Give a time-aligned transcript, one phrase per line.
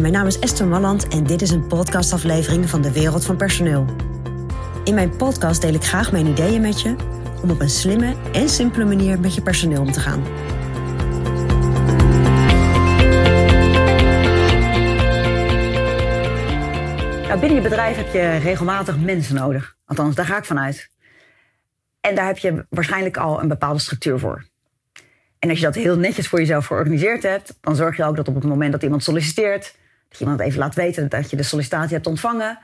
[0.00, 3.86] Mijn naam is Esther Malland en dit is een podcastaflevering van de Wereld van Personeel.
[4.84, 6.96] In mijn podcast deel ik graag mijn ideeën met je
[7.42, 10.22] om op een slimme en simpele manier met je personeel om te gaan.
[17.22, 19.76] Nou, binnen je bedrijf heb je regelmatig mensen nodig.
[19.86, 20.90] Althans, daar ga ik vanuit.
[22.00, 24.44] En daar heb je waarschijnlijk al een bepaalde structuur voor.
[25.38, 28.28] En als je dat heel netjes voor jezelf georganiseerd hebt, dan zorg je ook dat
[28.28, 29.80] op het moment dat iemand solliciteert,
[30.12, 32.58] dat je iemand even laat weten dat je de sollicitatie hebt ontvangen.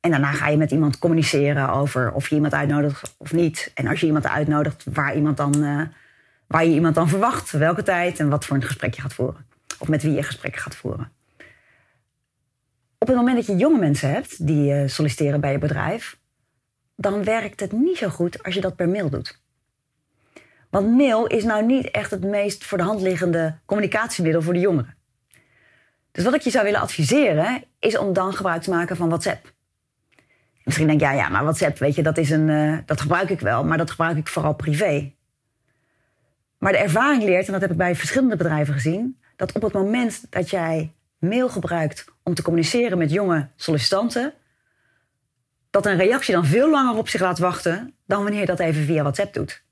[0.00, 3.70] En daarna ga je met iemand communiceren over of je iemand uitnodigt of niet.
[3.74, 5.82] En als je iemand uitnodigt, waar, iemand dan, uh,
[6.46, 9.46] waar je iemand dan verwacht, welke tijd en wat voor een gesprek je gaat voeren.
[9.78, 11.12] Of met wie je gesprekken gaat voeren.
[12.98, 16.18] Op het moment dat je jonge mensen hebt die uh, solliciteren bij je bedrijf,
[16.96, 19.40] dan werkt het niet zo goed als je dat per mail doet.
[20.70, 24.60] Want mail is nou niet echt het meest voor de hand liggende communicatiemiddel voor de
[24.60, 24.96] jongeren.
[26.12, 29.52] Dus wat ik je zou willen adviseren, is om dan gebruik te maken van WhatsApp.
[30.64, 33.30] Misschien denk je, ja, ja, maar WhatsApp, weet je, dat, is een, uh, dat gebruik
[33.30, 35.12] ik wel, maar dat gebruik ik vooral privé.
[36.58, 39.72] Maar de ervaring leert, en dat heb ik bij verschillende bedrijven gezien, dat op het
[39.72, 44.32] moment dat jij mail gebruikt om te communiceren met jonge sollicitanten,
[45.70, 48.84] dat een reactie dan veel langer op zich laat wachten dan wanneer je dat even
[48.84, 49.62] via WhatsApp doet.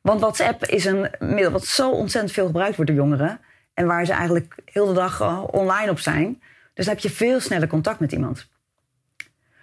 [0.00, 3.40] Want WhatsApp is een middel wat zo ontzettend veel gebruikt wordt door jongeren.
[3.78, 6.42] En waar ze eigenlijk heel de dag uh, online op zijn.
[6.74, 8.48] Dus dan heb je veel sneller contact met iemand.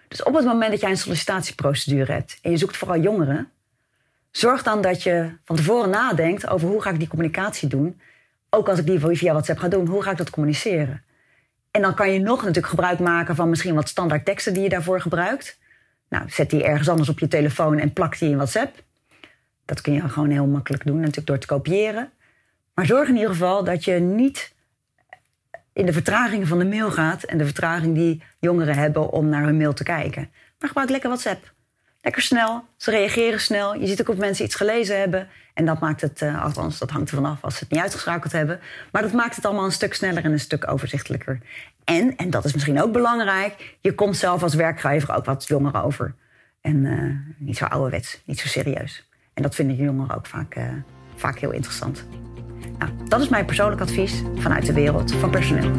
[0.07, 3.49] Dus op het moment dat jij een sollicitatieprocedure hebt en je zoekt vooral jongeren,
[4.31, 8.01] zorg dan dat je van tevoren nadenkt over hoe ga ik die communicatie doen.
[8.49, 11.03] Ook als ik die via WhatsApp ga doen, hoe ga ik dat communiceren?
[11.71, 14.69] En dan kan je nog natuurlijk gebruik maken van misschien wat standaard teksten die je
[14.69, 15.59] daarvoor gebruikt.
[16.09, 18.83] Nou, zet die ergens anders op je telefoon en plak die in WhatsApp.
[19.65, 22.09] Dat kun je gewoon heel makkelijk doen, natuurlijk door te kopiëren.
[22.75, 24.53] Maar zorg in ieder geval dat je niet
[25.73, 29.43] in de vertragingen van de mail gaat en de vertraging die jongeren hebben om naar
[29.43, 30.29] hun mail te kijken.
[30.59, 31.53] Maar gebruik lekker WhatsApp.
[32.01, 33.75] Lekker snel, ze reageren snel.
[33.75, 35.27] Je ziet ook of mensen iets gelezen hebben.
[35.53, 38.31] En dat maakt het, uh, althans, dat hangt er vanaf als ze het niet uitgeschakeld
[38.31, 38.59] hebben.
[38.91, 41.39] Maar dat maakt het allemaal een stuk sneller en een stuk overzichtelijker.
[41.83, 45.83] En, en dat is misschien ook belangrijk, je komt zelf als werkgever ook wat jonger
[45.83, 46.15] over.
[46.61, 49.09] En uh, niet zo ouderwets, niet zo serieus.
[49.33, 50.63] En dat vinden jongeren ook vaak, uh,
[51.15, 52.05] vaak heel interessant.
[52.79, 55.71] Nou, dat is mijn persoonlijk advies vanuit de wereld van personeel.